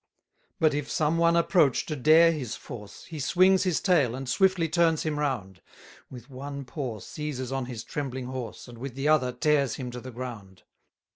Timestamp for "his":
2.31-2.55, 3.65-3.79, 7.65-7.83